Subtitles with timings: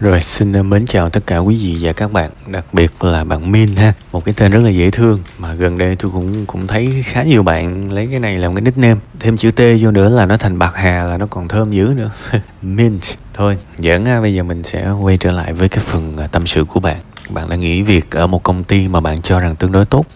[0.00, 3.24] Rồi xin ờ, mến chào tất cả quý vị và các bạn, đặc biệt là
[3.24, 6.46] bạn Min ha, một cái tên rất là dễ thương mà gần đây tôi cũng
[6.46, 9.90] cũng thấy khá nhiều bạn lấy cái này làm cái nickname, thêm chữ T vô
[9.90, 12.10] nữa là nó thành bạc hà là nó còn thơm dữ nữa.
[12.62, 13.02] Mint.
[13.34, 16.46] Thôi, giỡn ha, bây giờ mình sẽ quay trở lại với cái phần ờ, tâm
[16.46, 17.00] sự của bạn.
[17.30, 20.06] Bạn đã nghỉ việc ở một công ty mà bạn cho rằng tương đối tốt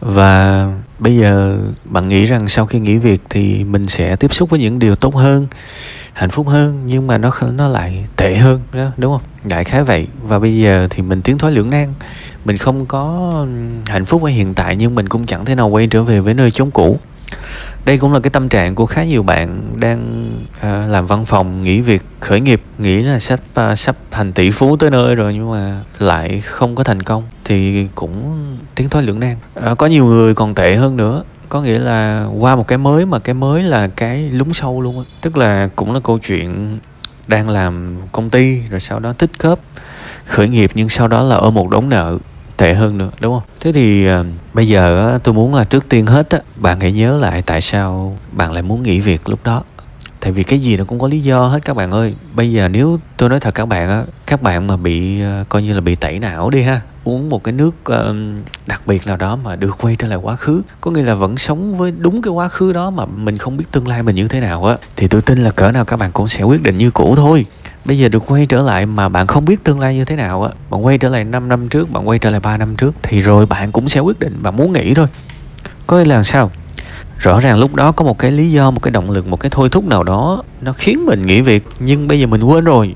[0.00, 0.66] và
[1.00, 4.60] bây giờ bạn nghĩ rằng sau khi nghỉ việc thì mình sẽ tiếp xúc với
[4.60, 5.46] những điều tốt hơn,
[6.12, 9.22] hạnh phúc hơn, nhưng mà nó nó lại tệ hơn, đó, đúng không?
[9.44, 10.06] Đại khái vậy.
[10.22, 11.92] Và bây giờ thì mình tiến thoái lưỡng nan.
[12.44, 13.32] Mình không có
[13.86, 16.34] hạnh phúc ở hiện tại, nhưng mình cũng chẳng thể nào quay trở về với
[16.34, 16.98] nơi chốn cũ
[17.84, 20.30] đây cũng là cái tâm trạng của khá nhiều bạn đang
[20.60, 24.50] à, làm văn phòng nghỉ việc khởi nghiệp nghĩ là sắp à, sắp thành tỷ
[24.50, 28.36] phú tới nơi rồi nhưng mà lại không có thành công thì cũng
[28.74, 29.36] tiến thoái lưỡng nan.
[29.54, 33.06] À, có nhiều người còn tệ hơn nữa có nghĩa là qua một cái mới
[33.06, 35.04] mà cái mới là cái lúng sâu luôn á.
[35.20, 36.78] Tức là cũng là câu chuyện
[37.26, 39.58] đang làm công ty rồi sau đó tích cớp
[40.24, 42.18] khởi nghiệp nhưng sau đó là ở một đống nợ
[42.60, 43.42] tệ hơn nữa đúng không?
[43.60, 46.92] Thế thì uh, bây giờ uh, tôi muốn là trước tiên hết á bạn hãy
[46.92, 49.62] nhớ lại tại sao bạn lại muốn nghỉ việc lúc đó.
[50.20, 52.14] Tại vì cái gì nó cũng có lý do hết các bạn ơi.
[52.34, 55.62] Bây giờ nếu tôi nói thật các bạn á các bạn mà bị uh, coi
[55.62, 58.16] như là bị tẩy não đi ha uống một cái nước uh,
[58.66, 61.36] đặc biệt nào đó mà được quay trở lại quá khứ có nghĩa là vẫn
[61.36, 64.28] sống với đúng cái quá khứ đó mà mình không biết tương lai mình như
[64.28, 66.76] thế nào á thì tôi tin là cỡ nào các bạn cũng sẽ quyết định
[66.76, 67.46] như cũ thôi
[67.84, 70.42] bây giờ được quay trở lại mà bạn không biết tương lai như thế nào
[70.42, 70.50] á.
[70.70, 73.20] Bạn quay trở lại 5 năm trước, bạn quay trở lại 3 năm trước, thì
[73.20, 75.06] rồi bạn cũng sẽ quyết định bạn muốn nghỉ thôi.
[75.86, 76.50] Có nghĩa là sao?
[77.18, 79.50] Rõ ràng lúc đó có một cái lý do, một cái động lực, một cái
[79.50, 82.94] thôi thúc nào đó, nó khiến mình nghỉ việc, nhưng bây giờ mình quên rồi.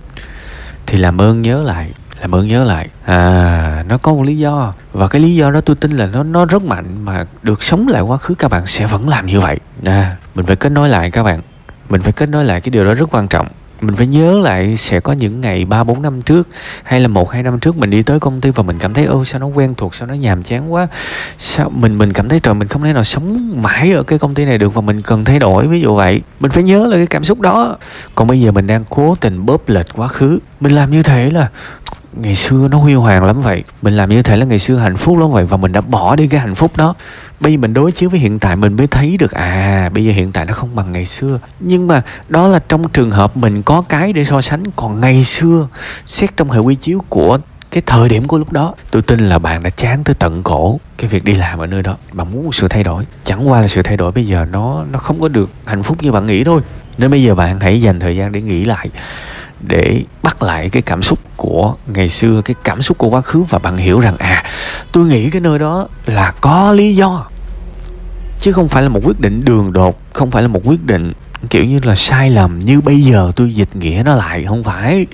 [0.86, 2.88] Thì làm ơn nhớ lại, làm ơn nhớ lại.
[3.04, 4.74] À nó có một lý do.
[4.92, 7.88] Và cái lý do đó tôi tin là nó nó rất mạnh mà được sống
[7.88, 9.58] lại quá khứ, các bạn sẽ vẫn làm như vậy.
[9.84, 11.40] À mình phải kết nối lại các bạn.
[11.88, 13.46] Mình phải kết nối lại cái điều đó rất quan trọng
[13.86, 16.48] mình phải nhớ lại sẽ có những ngày ba, bốn năm trước
[16.82, 19.04] hay là một, hai năm trước mình đi tới công ty và mình cảm thấy,
[19.04, 20.88] ô, sao nó quen thuộc, sao nó nhàm chán quá.
[21.38, 24.34] Sao mình mình cảm thấy trời, mình không thể nào sống mãi ở cái công
[24.34, 25.66] ty này được và mình cần thay đổi.
[25.66, 26.22] Ví dụ vậy.
[26.40, 27.76] Mình phải nhớ là cái cảm xúc đó.
[28.14, 30.38] Còn bây giờ mình đang cố tình bóp lệch quá khứ.
[30.60, 31.48] Mình làm như thế là
[32.16, 33.64] ngày xưa nó huy hoàng lắm vậy.
[33.82, 36.16] Mình làm như thế là ngày xưa hạnh phúc lắm vậy và mình đã bỏ
[36.16, 36.94] đi cái hạnh phúc đó.
[37.40, 40.12] Bây giờ mình đối chiếu với hiện tại mình mới thấy được à bây giờ
[40.12, 41.38] hiện tại nó không bằng ngày xưa.
[41.60, 44.64] Nhưng mà đó là trong trường hợp mình có cái để so sánh.
[44.76, 45.68] Còn ngày xưa,
[46.06, 47.38] xét trong hệ quy chiếu của
[47.70, 50.80] cái thời điểm của lúc đó, tôi tin là bạn đã chán tới tận cổ
[50.98, 51.96] cái việc đi làm ở nơi đó.
[52.12, 53.06] Bạn muốn một sự thay đổi.
[53.24, 56.02] Chẳng qua là sự thay đổi bây giờ nó nó không có được hạnh phúc
[56.02, 56.60] như bạn nghĩ thôi.
[56.98, 58.88] Nên bây giờ bạn hãy dành thời gian để nghĩ lại
[59.66, 63.42] để bắt lại cái cảm xúc của ngày xưa, cái cảm xúc của quá khứ
[63.42, 64.44] và bạn hiểu rằng à
[64.92, 67.26] tôi nghĩ cái nơi đó là có lý do.
[68.40, 71.12] Chứ không phải là một quyết định đường đột, không phải là một quyết định
[71.46, 75.06] kiểu như là sai lầm như bây giờ tôi dịch nghĩa nó lại, không phải.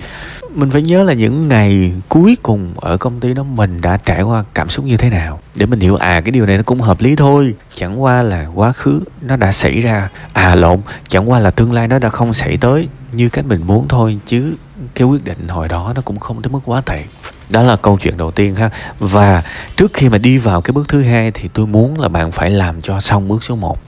[0.55, 4.21] Mình phải nhớ là những ngày cuối cùng ở công ty đó mình đã trải
[4.21, 5.39] qua cảm xúc như thế nào.
[5.55, 7.55] Để mình hiểu à cái điều này nó cũng hợp lý thôi.
[7.73, 10.09] Chẳng qua là quá khứ nó đã xảy ra.
[10.33, 13.61] À lộn, chẳng qua là tương lai nó đã không xảy tới như cách mình
[13.67, 14.55] muốn thôi, chứ
[14.95, 17.03] cái quyết định hồi đó nó cũng không tới mức quá tệ.
[17.49, 18.69] Đó là câu chuyện đầu tiên ha.
[18.99, 19.43] Và
[19.75, 22.49] trước khi mà đi vào cái bước thứ hai thì tôi muốn là bạn phải
[22.49, 23.79] làm cho xong bước số 1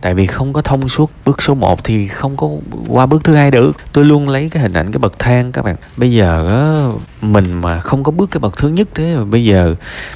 [0.00, 2.48] tại vì không có thông suốt bước số 1 thì không có
[2.88, 3.72] qua bước thứ hai được.
[3.92, 5.76] Tôi luôn lấy cái hình ảnh, cái bậc thang các bạn.
[5.96, 9.74] Bây giờ mình mà không có bước cái bậc thứ nhất thế mà bây giờ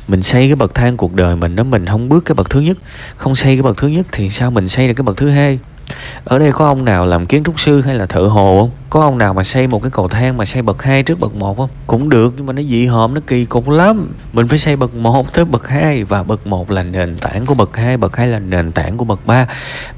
[0.08, 2.60] mình xây cái bậc thang cuộc đời mình đó, mình không bước cái bậc thứ
[2.60, 2.78] nhất.
[3.16, 5.58] Không xây cái bậc thứ nhất thì sao mình xây được cái bậc thứ hai?
[6.24, 8.70] Ở đây có ông nào làm kiến trúc sư hay là thợ hồ không?
[8.90, 11.34] Có ông nào mà xây một cái cầu thang mà xây bậc hai trước bậc
[11.34, 11.70] một không?
[11.86, 14.12] Cũng được, nhưng mà nó dị hợm, nó kỳ cục lắm.
[14.32, 17.54] Mình phải xây bậc một tới bậc hai, và bậc một là nền tảng của
[17.54, 19.46] bậc hai bậc hai là nền tảng của bậc ba.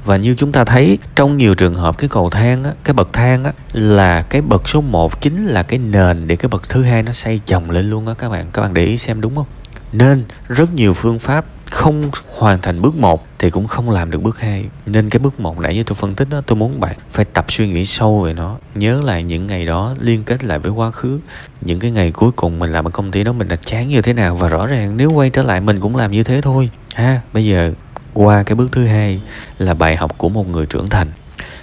[0.05, 3.13] Và như chúng ta thấy, trong nhiều trường hợp cái cầu thang á, cái bậc
[3.13, 6.83] thang á, là cái bậc số 1 chính là cái nền để cái bậc thứ
[6.83, 9.35] hai nó xây chồng lên luôn á, các bạn các bạn để ý xem đúng
[9.35, 9.45] không?
[9.91, 14.21] Nên rất nhiều phương pháp không hoàn thành bước 1 thì cũng không làm được
[14.21, 16.95] bước 2 nên cái bước 1 nãy như tôi phân tích đó, tôi muốn bạn
[17.11, 18.57] phải tập suy nghĩ sâu về nó.
[18.75, 21.19] Nhớ lại những ngày đó liên kết lại với quá khứ.
[21.61, 24.01] Những cái ngày cuối cùng mình làm ở công ty đó mình đã chán như
[24.01, 24.35] thế nào.
[24.35, 26.69] Và rõ ràng nếu quay trở lại mình cũng làm như thế thôi.
[26.93, 27.73] Ha, bây giờ
[28.13, 29.21] qua cái bước thứ hai
[29.57, 31.07] là bài học của một người trưởng thành.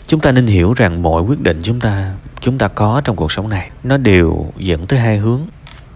[0.07, 3.33] Chúng ta nên hiểu rằng mọi quyết định chúng ta chúng ta có trong cuộc
[3.33, 5.41] sống này, nó đều dẫn tới hai hướng.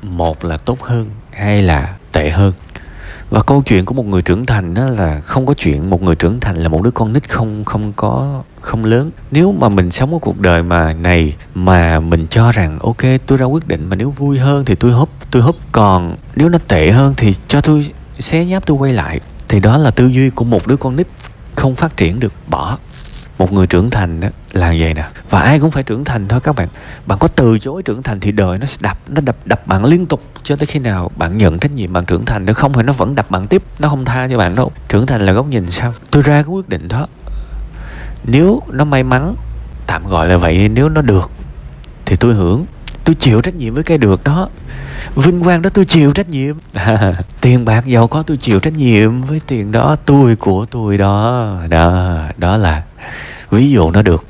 [0.02, 2.52] Một là tốt hơn, hai là tệ hơn
[3.30, 6.14] và câu chuyện của một người trưởng thành đó là không có chuyện một người
[6.14, 9.10] trưởng thành là một đứa con nít không không có, không lớn.
[9.30, 13.38] Nếu mà mình sống ở cuộc đời mà này mà mình cho rằng, ok, tôi
[13.38, 15.56] ra quyết định, mà nếu vui hơn thì tôi húp tôi húp.
[15.72, 17.86] Còn nếu nó tệ hơn thì cho tôi
[18.18, 19.20] xé nháp, tôi quay lại.
[19.48, 21.06] Thì đó là tư duy của một đứa con nít
[21.54, 22.78] không phát triển được, bỏ
[23.38, 25.04] một người trưởng thành đó là vậy nè.
[25.30, 26.68] Và ai cũng phải trưởng thành thôi các bạn.
[27.06, 30.06] Bạn có từ chối trưởng thành thì đời nó đập nó đập đập bạn liên
[30.06, 30.22] tục.
[30.42, 32.92] Cho tới khi nào bạn nhận trách nhiệm bạn trưởng thành nếu không thì nó
[32.92, 33.62] vẫn đập bạn tiếp.
[33.78, 34.72] Nó không tha cho bạn đâu.
[34.88, 35.94] Trưởng thành là góc nhìn sao?
[36.10, 37.06] Tôi ra cái quyết định đó.
[38.24, 39.34] Nếu nó may mắn,
[39.86, 41.30] tạm gọi là vậy, nếu nó được,
[42.04, 42.66] thì tôi hưởng.
[43.04, 44.48] Tôi chịu trách nhiệm với cái được đó
[45.14, 46.56] vinh quang đó tôi chịu trách nhiệm.
[47.40, 49.20] Tiền bạc giàu có tôi chịu trách nhiệm.
[49.20, 51.54] Với tiền đó tôi của tôi đó.
[51.68, 52.82] Đó đó là
[53.50, 54.24] ví dụ nó được.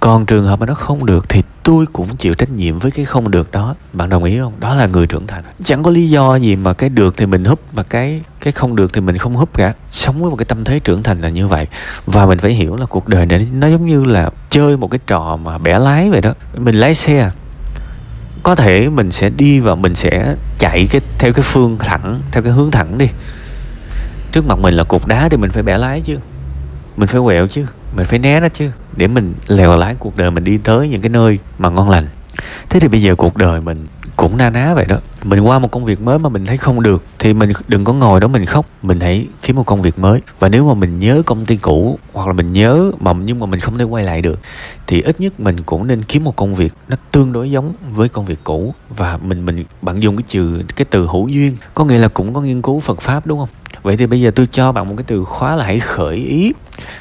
[0.00, 3.04] Còn trường hợp mà nó không được thì tôi cũng chịu trách nhiệm với cái
[3.04, 3.74] không được đó.
[3.92, 4.52] Bạn đồng ý không?
[4.60, 5.44] Đó là người trưởng thành.
[5.64, 8.76] Chẳng có lý do gì mà cái được thì mình húp mà cái cái không
[8.76, 9.72] được thì mình không húp cả.
[9.90, 11.66] Sống với một cái tâm thế trưởng thành là như vậy.
[12.06, 14.98] Và mình phải hiểu là cuộc đời này nó giống như là chơi một cái
[15.06, 16.34] trò mà bẻ lái vậy đó.
[16.56, 17.30] Mình lái xe
[18.42, 22.42] có thể mình sẽ đi và mình sẽ chạy cái, theo cái phương thẳng, theo
[22.42, 23.06] cái hướng thẳng đi.
[24.32, 26.16] Trước mặt mình là cục đá thì mình phải bẻ lái chứ.
[26.96, 27.66] Mình phải quẹo chứ.
[27.96, 28.70] Mình phải né nó chứ.
[28.96, 32.06] Để mình lèo lái cuộc đời mình đi tới những cái nơi mà ngon lành.
[32.70, 33.82] Thế thì bây giờ cuộc đời mình
[34.18, 34.96] cũng na ná vậy đó.
[35.24, 37.92] Mình qua một công việc mới mà mình thấy không được, thì mình đừng có
[37.92, 38.66] ngồi đó mình khóc.
[38.82, 40.20] Mình hãy kiếm một công việc mới.
[40.38, 43.46] Và nếu mà mình nhớ công ty cũ, hoặc là mình nhớ mà nhưng mà
[43.46, 44.40] mình không thể quay lại được,
[44.86, 48.08] thì ít nhất mình cũng nên kiếm một công việc nó tương đối giống với
[48.08, 48.74] công việc cũ.
[48.96, 52.34] Và mình mình bạn dùng cái trừ cái từ hữu duyên, có nghĩa là cũng
[52.34, 53.48] có nghiên cứu Phật pháp, đúng không?
[53.82, 56.52] Vậy thì bây giờ tôi cho bạn một cái từ khóa là hãy khởi ý.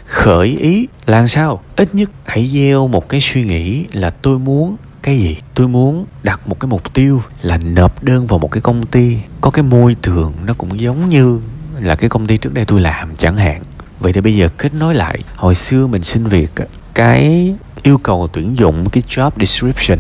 [0.06, 1.62] Khởi ý là sao?
[1.76, 4.76] Ít nhất hãy gieo một cái suy nghĩ là tôi muốn
[5.08, 5.38] cái gì?
[5.56, 9.18] Tôi muốn đặt một cái mục tiêu là nộp đơn vào một cái công ty.
[9.42, 11.40] Có cái môi trường nó cũng giống như
[11.80, 13.64] là cái công ty trước đây tôi làm chẳng hạn.
[14.00, 16.52] Vậy thì bây giờ kết nối lại, hồi xưa mình xin việc
[16.94, 20.00] cái yêu cầu tuyển dụng cái job description,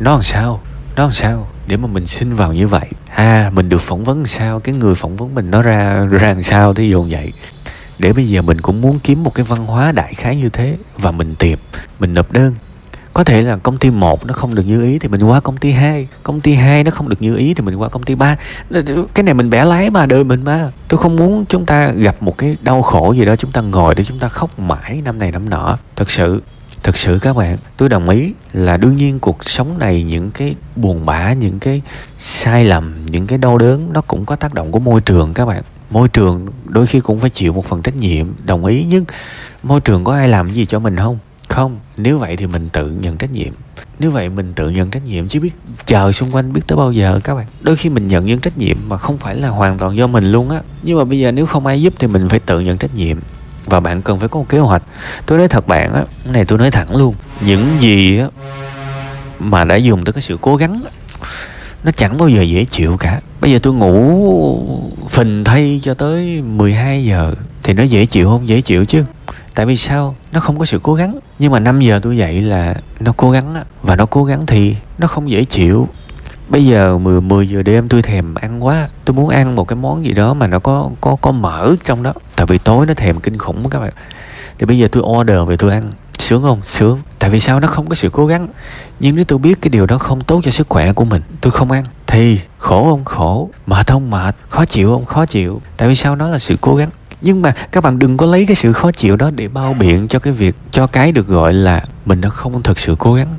[0.00, 0.60] nó làm sao?
[0.96, 2.88] Nó làm sao để mà mình xin vào như vậy?
[3.14, 4.60] À mình được phỏng vấn sao?
[4.60, 7.32] Cái người phỏng vấn mình nó ra ra làm sao thì dồn vậy?
[7.98, 10.76] Để bây giờ mình cũng muốn kiếm một cái văn hóa đại khái như thế
[10.98, 11.58] và mình tìm,
[12.00, 12.54] mình nộp đơn
[13.14, 15.56] có thể là công ty 1 nó không được như ý thì mình qua công
[15.56, 18.14] ty 2 công ty 2 nó không được như ý thì mình qua công ty
[18.14, 18.36] 3
[19.14, 20.70] cái này mình bẻ lái mà, đời mình mà.
[20.88, 23.94] Tôi không muốn chúng ta gặp một cái đau khổ gì đó, chúng ta ngồi
[23.94, 25.78] để chúng ta khóc mãi năm này năm nọ.
[25.96, 26.42] Thật sự
[26.82, 30.54] thật sự các bạn, tôi đồng ý là đương nhiên cuộc sống này những cái
[30.76, 31.82] buồn bã, những cái
[32.18, 35.46] sai lầm, những cái đau đớn nó cũng có tác động của môi trường các
[35.46, 35.62] bạn.
[35.90, 38.86] Môi trường đôi khi cũng phải chịu một phần trách nhiệm, đồng ý.
[38.88, 39.04] Nhưng
[39.62, 41.18] môi trường có ai làm gì cho mình không?
[41.54, 41.78] Không?
[41.96, 43.52] Nếu vậy thì mình tự nhận trách nhiệm.
[43.98, 45.52] Nếu vậy mình tự nhận trách nhiệm chứ biết
[45.84, 47.46] chờ xung quanh biết tới bao giờ các bạn?
[47.60, 50.32] Đôi khi mình nhận những trách nhiệm mà không phải là hoàn toàn do mình
[50.32, 50.60] luôn á.
[50.82, 53.18] Nhưng mà bây giờ nếu không ai giúp thì mình phải tự nhận trách nhiệm.
[53.64, 54.82] Và bạn cần phải có một kế hoạch.
[55.26, 57.14] Tôi nói thật bạn á này tôi nói thẳng luôn.
[57.40, 58.26] Những gì á
[59.38, 60.82] mà đã dùng tới cái sự cố gắng
[61.84, 63.20] nó chẳng bao giờ dễ chịu cả.
[63.40, 68.48] Bây giờ tôi ngủ phình thay cho tới 12 giờ thì nó dễ chịu không?
[68.48, 69.04] Dễ chịu chứ
[69.54, 70.16] tại vì sao?
[70.32, 71.18] Nó không có sự cố gắng.
[71.38, 74.76] Nhưng mà 5 giờ tôi dậy là nó cố gắng và nó cố gắng thì
[74.98, 75.88] nó không dễ chịu.
[76.48, 78.88] Bây giờ 10 10 giờ đêm tôi thèm ăn quá.
[79.04, 82.02] Tôi muốn ăn một cái món gì đó mà nó có có có mỡ trong
[82.02, 82.12] đó.
[82.36, 83.92] Tại vì tối nó thèm kinh khủng các bạn.
[84.58, 85.82] Thì bây giờ tôi order về tôi ăn.
[86.18, 86.60] Sướng không?
[86.62, 86.98] Sướng.
[87.18, 87.60] Tại vì sao?
[87.60, 88.48] Nó không có sự cố gắng.
[89.00, 91.50] Nhưng nếu tôi biết cái điều đó không tốt cho sức khỏe của mình, tôi
[91.50, 91.84] không ăn.
[92.06, 93.04] Thì khổ không?
[93.04, 93.50] Khổ.
[93.66, 94.10] Mệt không?
[94.10, 94.36] Mệt.
[94.48, 95.04] Khó chịu không?
[95.04, 95.60] Khó chịu.
[95.76, 96.16] Tại vì sao?
[96.16, 96.90] Nó là sự cố gắng
[97.24, 100.08] nhưng mà các bạn đừng có lấy cái sự khó chịu đó để bao biện
[100.08, 103.34] cho cái việc cho cái được gọi là mình đã không thực sự cố gắng.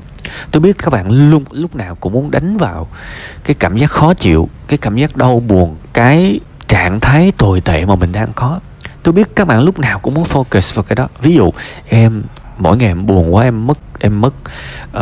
[0.51, 2.87] Tôi biết các bạn luôn lúc nào cũng muốn đánh vào
[3.43, 7.85] cái cảm giác khó chịu cái cảm giác đau buồn cái trạng thái tồi tệ
[7.85, 8.59] mà mình đang có.
[9.03, 11.07] Tôi biết các bạn lúc nào cũng muốn focus vào cái đó.
[11.21, 11.51] Ví dụ
[11.89, 12.23] em
[12.57, 14.33] mỗi ngày em buồn quá em mất em mất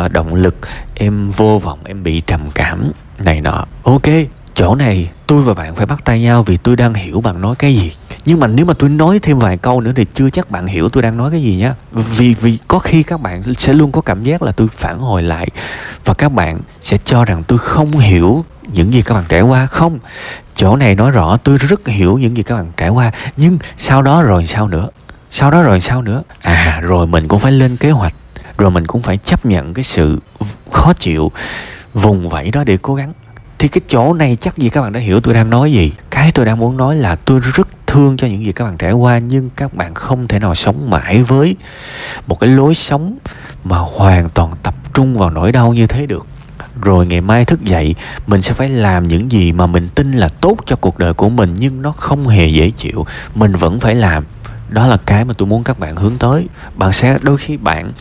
[0.04, 0.56] uh, động lực
[0.94, 3.66] em vô vọng em bị trầm cảm này nọ.
[3.82, 4.08] Ok
[4.54, 7.54] chỗ này tôi và bạn phải bắt tay nhau vì tôi đang hiểu bạn nói
[7.58, 7.92] cái gì
[8.24, 10.88] nhưng mà nếu mà tôi nói thêm vài câu nữa thì chưa chắc bạn hiểu
[10.88, 11.74] tôi đang nói cái gì nhá.
[11.92, 15.22] Vì vì có khi các bạn sẽ luôn có cảm giác là tôi phản hồi
[15.22, 15.48] lại
[16.04, 19.66] và các bạn sẽ cho rằng tôi không hiểu những gì các bạn trải qua.
[19.66, 19.98] Không,
[20.56, 23.12] chỗ này nói rõ, tôi rất hiểu những gì các bạn trải qua.
[23.36, 24.88] Nhưng sau đó rồi sao nữa?
[25.30, 26.22] Sau đó rồi sao nữa?
[26.40, 28.14] À rồi mình cũng phải lên kế hoạch,
[28.58, 30.18] rồi mình cũng phải chấp nhận cái sự
[30.70, 31.32] khó chịu
[31.94, 33.12] vùng vẫy đó để cố gắng.
[33.58, 35.92] Thì cái chỗ này chắc gì các bạn đã hiểu tôi đang nói gì.
[36.10, 38.92] Cái tôi đang muốn nói là tôi rất thương cho những gì các bạn trải
[38.92, 41.56] qua, nhưng các bạn không thể nào sống mãi với
[42.26, 43.18] một cái lối sống
[43.64, 46.26] mà hoàn toàn tập trung vào nỗi đau như thế được.
[46.82, 47.94] Rồi ngày mai thức dậy,
[48.26, 51.28] mình sẽ phải làm những gì mà mình tin là tốt cho cuộc đời của
[51.28, 53.06] mình, nhưng nó không hề dễ chịu.
[53.34, 54.24] Mình vẫn phải làm.
[54.68, 56.46] Đó là cái mà tôi muốn các bạn hướng tới.
[56.74, 57.92] Bạn sẽ, đôi khi bạn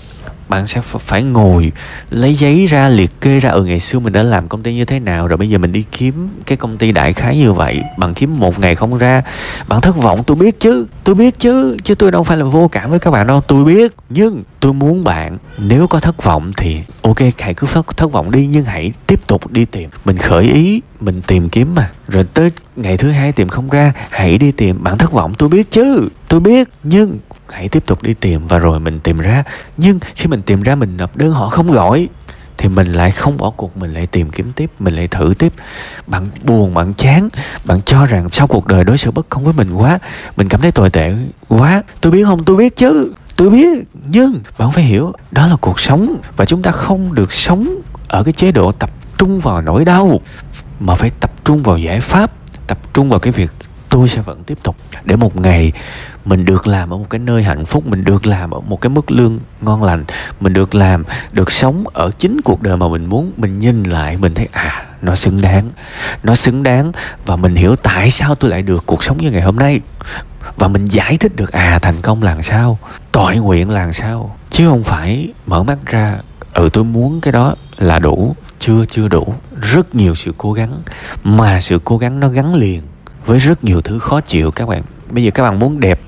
[0.54, 1.72] bạn sẽ phải ngồi
[2.10, 4.86] lấy giấy ra liệt kê ra ừ ngày xưa mình đã làm công ty như
[4.86, 7.82] thế nào rồi bây giờ mình đi kiếm cái công ty đại khái như vậy
[7.98, 9.24] bạn kiếm một ngày không ra.
[9.68, 12.68] Bạn thất vọng tôi biết chứ tôi biết chứ chứ tôi đâu phải là vô
[12.72, 16.52] cảm với các bạn đâu tôi biết nhưng tôi muốn bạn nếu có thất vọng
[16.58, 19.90] thì ok hãy cứ thất, thất vọng đi nhưng hãy tiếp tục đi tìm.
[20.06, 21.90] Mình khởi ý mình tìm kiếm mà.
[22.08, 24.84] Rồi tới ngày thứ hai tìm không ra hãy đi tìm.
[24.84, 27.20] Bạn thất vọng tôi biết chứ tôi biết nhưng
[27.54, 29.44] hãy tiếp tục đi tìm và rồi mình tìm ra.
[29.78, 32.08] Nhưng khi mình tìm ra mình nộp đơn, họ không gọi,
[32.58, 35.54] thì mình lại không bỏ cuộc, mình lại tìm kiếm tiếp, mình lại thử tiếp.
[36.08, 37.30] Bạn buồn, bạn chán,
[37.66, 40.00] bạn cho rằng sau cuộc đời đối xử bất công với mình quá,
[40.38, 41.14] mình cảm thấy tồi tệ
[41.48, 41.84] quá.
[42.02, 42.44] Tôi biết không?
[42.44, 43.14] Tôi biết chứ.
[43.36, 43.68] Tôi biết,
[44.08, 48.24] nhưng bạn phải hiểu, đó là cuộc sống và chúng ta không được sống ở
[48.24, 50.20] cái chế độ tập trung vào nỗi đau,
[50.80, 52.32] mà phải tập trung vào giải pháp,
[52.68, 53.52] tập trung vào cái việc
[53.94, 55.72] tôi sẽ vẫn tiếp tục để một ngày
[56.26, 58.90] mình được làm ở một cái nơi hạnh phúc, mình được làm ở một cái
[58.90, 60.06] mức lương ngon lành,
[60.40, 64.18] mình được làm, được sống ở chính cuộc đời mà mình muốn, mình nhìn lại,
[64.18, 65.72] mình thấy à nó xứng đáng.
[66.24, 66.92] Nó xứng đáng
[67.26, 69.80] và mình hiểu tại sao tôi lại được cuộc sống như ngày hôm nay.
[70.58, 72.80] Và mình giải thích được à thành công là sao,
[73.12, 74.38] tội nguyện là sao.
[74.50, 76.18] Chứ không phải mở mắt ra
[76.54, 79.34] ừ tôi muốn cái đó là đủ, chưa chưa đủ.
[79.62, 80.82] Rất nhiều sự cố gắng,
[81.24, 82.82] mà sự cố gắng nó gắn liền
[83.26, 84.82] với rất nhiều thứ khó chịu các bạn.
[85.10, 86.00] Bây giờ các bạn muốn đẹp,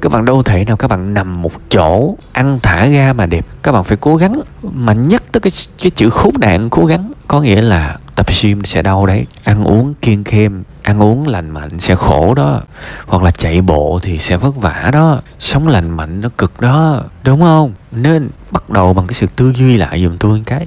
[0.00, 3.46] các bạn đâu thể nào các bạn nằm một chỗ, ăn thả ga mà đẹp.
[3.62, 5.52] Các bạn phải cố gắng mà nhắc tới cái
[5.82, 7.12] cái chữ khốn nạn, cố gắng.
[7.28, 9.26] Có nghĩa là tập gym sẽ đau đấy.
[9.44, 12.62] Ăn uống kiêng khem, ăn uống lành mạnh sẽ khổ đó.
[13.06, 15.20] Hoặc là chạy bộ thì sẽ vất vả đó.
[15.38, 17.72] Sống lành mạnh nó cực đó, đúng không?
[17.92, 20.66] Nên bắt đầu bằng cái sự tư duy lại giùm tôi cái.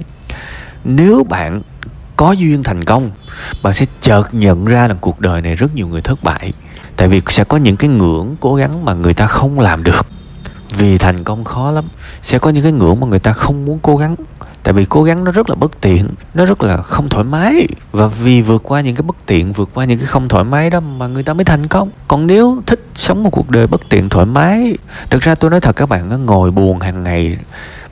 [0.84, 1.62] Nếu bạn
[2.16, 3.10] có duyên thành công.
[3.62, 6.52] Bạn sẽ chợt nhận ra là cuộc đời này rất nhiều người thất bại.
[6.96, 10.06] Tại vì sẽ có những cái ngưỡng cố gắng mà người ta không làm được.
[10.78, 11.84] Vì thành công khó lắm,
[12.22, 14.16] sẽ có những cái ngưỡng mà người ta không muốn cố gắng.
[14.62, 17.66] Tại vì cố gắng nó rất là bất tiện, nó rất là không thoải mái.
[17.92, 20.70] Và vì vượt qua những cái bất tiện, vượt qua những cái không thoải mái
[20.70, 21.90] đó mà người ta mới thành công.
[22.08, 24.76] Còn nếu thích sống một cuộc đời bất tiện thoải mái,
[25.10, 27.38] thực ra tôi nói thật các bạn ngồi buồn hàng ngày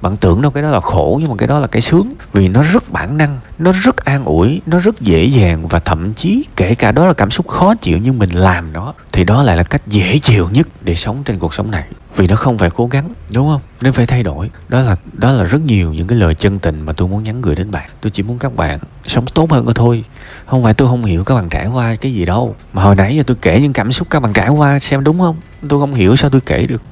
[0.00, 2.14] bạn tưởng đâu cái đó là khổ, nhưng mà cái đó là cái sướng.
[2.32, 6.14] Vì nó rất bản năng, nó rất an ủi, nó rất dễ dàng và thậm
[6.14, 9.42] chí kể cả đó là cảm xúc khó chịu nhưng mình làm nó, thì đó
[9.42, 11.84] lại là cách dễ chịu nhất để sống trên cuộc sống này.
[12.16, 13.60] Vì nó không phải cố gắng, đúng không?
[13.80, 14.50] Nên phải thay đổi.
[14.68, 17.42] Đó là đó là rất nhiều những cái lời chân tình mà tôi muốn nhắn
[17.42, 17.90] gửi đến bạn.
[18.00, 20.04] Tôi chỉ muốn các bạn sống tốt hơn thôi.
[20.46, 22.56] Không phải tôi không hiểu các bạn trải qua cái gì đâu.
[22.72, 25.18] Mà hồi nãy giờ tôi kể những cảm xúc các bạn trải qua xem đúng
[25.18, 25.36] không?
[25.68, 26.82] Tôi không hiểu sao tôi kể được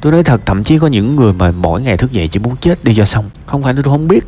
[0.00, 2.56] tôi nói thật, thậm chí có những người mà mỗi ngày thức dậy chỉ muốn
[2.56, 3.30] chết đi cho xong.
[3.46, 4.26] Không phải tôi không biết,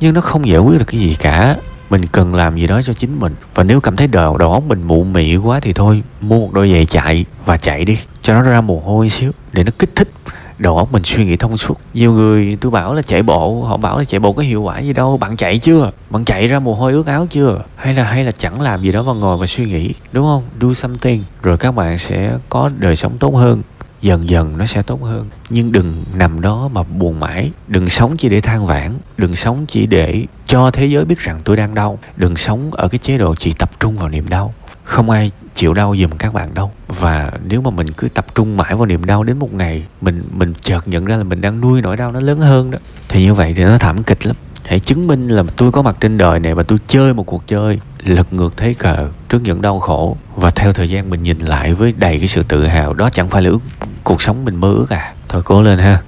[0.00, 1.56] nhưng nó không giải quyết được cái gì cả.
[1.90, 3.34] Mình cần làm gì đó cho chính mình.
[3.54, 6.52] Và nếu cảm thấy đầu đầu óc mình mụ mị quá thì thôi, mua một
[6.52, 7.98] đôi giày chạy và chạy đi.
[8.22, 10.08] Cho nó ra mồ hôi xíu để nó kích thích
[10.58, 11.80] đầu óc mình suy nghĩ thông suốt.
[11.94, 14.78] Nhiều người, tôi bảo là chạy bộ, họ bảo là chạy bộ có hiệu quả
[14.78, 15.16] gì đâu.
[15.16, 15.90] Bạn chạy chưa?
[16.10, 17.62] Bạn chạy ra mồ hôi ướt áo chưa?
[17.76, 20.42] Hay là hay là chẳng làm gì đó mà ngồi và suy nghĩ, đúng không?
[20.60, 23.62] Do something, rồi các bạn sẽ có đời sống tốt hơn
[24.04, 25.28] dần dần nó sẽ tốt hơn.
[25.50, 27.50] Nhưng đừng nằm đó mà buồn mãi.
[27.68, 28.98] Đừng sống chỉ để than vãn.
[29.18, 31.98] Đừng sống chỉ để cho thế giới biết rằng tôi đang đau.
[32.16, 34.54] Đừng sống ở cái chế độ chỉ tập trung vào niềm đau.
[34.84, 36.70] Không ai chịu đau giùm các bạn đâu.
[36.88, 40.24] Và nếu mà mình cứ tập trung mãi vào niềm đau đến một ngày, mình
[40.32, 42.78] mình chợt nhận ra là mình đang nuôi nỗi đau nó lớn hơn đó.
[43.08, 45.96] Thì như vậy thì nó thảm kịch lắm hãy chứng minh là tôi có mặt
[46.00, 49.62] trên đời này và tôi chơi một cuộc chơi lật ngược thế cờ trước những
[49.62, 50.16] đau khổ.
[50.36, 53.28] Và theo thời gian mình nhìn lại với đầy cái sự tự hào, đó chẳng
[53.28, 53.60] phải là ước
[54.04, 55.12] cuộc sống mình mơ ước à.
[55.28, 56.02] Thôi cố lên ha.